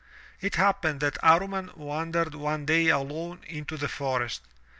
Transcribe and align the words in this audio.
It 0.39 0.55
happened 0.55 0.99
that 1.01 1.19
Amman 1.21 1.73
wandered 1.75 2.33
one 2.33 2.65
day 2.65 2.87
alone 2.87 3.41
into 3.47 3.77
the 3.77 3.87
forest. 3.87 4.41